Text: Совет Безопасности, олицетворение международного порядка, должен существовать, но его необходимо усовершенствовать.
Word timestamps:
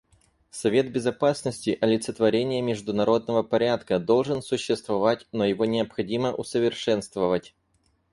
Совет 0.49 0.91
Безопасности, 0.91 1.77
олицетворение 1.79 2.63
международного 2.63 3.43
порядка, 3.43 3.99
должен 3.99 4.41
существовать, 4.41 5.27
но 5.31 5.45
его 5.45 5.65
необходимо 5.65 6.33
усовершенствовать. 6.33 7.53